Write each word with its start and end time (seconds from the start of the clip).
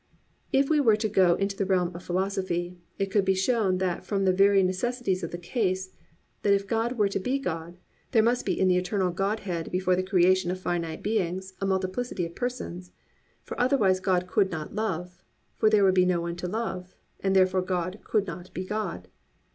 If 0.51 0.67
we 0.67 0.79
were 0.79 0.95
to 0.95 1.07
go 1.07 1.35
into 1.35 1.55
the 1.55 1.63
realm 1.67 1.91
of 1.95 2.01
philosophy, 2.01 2.75
it 2.97 3.11
could 3.11 3.23
be 3.23 3.35
shown 3.35 3.77
that 3.77 4.03
from 4.03 4.25
the 4.25 4.33
very 4.33 4.63
necessities 4.63 5.21
of 5.21 5.29
the 5.29 5.37
case, 5.37 5.91
that 6.41 6.53
if 6.55 6.65
God 6.65 6.93
were 6.97 7.07
to 7.07 7.19
be 7.19 7.37
God, 7.37 7.77
there 8.09 8.23
must 8.23 8.43
be 8.43 8.59
in 8.59 8.67
the 8.67 8.77
eternal 8.77 9.11
Godhead 9.11 9.69
before 9.71 9.95
the 9.95 10.01
creation 10.01 10.49
of 10.49 10.59
finite 10.59 11.03
beings 11.03 11.53
a 11.61 11.67
multiplicity 11.67 12.25
of 12.25 12.33
persons; 12.33 12.91
for 13.43 13.61
otherwise 13.61 13.99
God 13.99 14.25
could 14.25 14.49
not 14.49 14.73
love, 14.73 15.21
for 15.55 15.69
there 15.69 15.83
would 15.83 15.93
be 15.93 16.07
no 16.07 16.19
one 16.21 16.35
to 16.37 16.47
love, 16.47 16.95
and 17.19 17.35
therefore 17.35 17.61
God 17.61 17.99
could 18.03 18.25
not 18.25 18.51
be 18.55 18.65
God. 18.65 19.07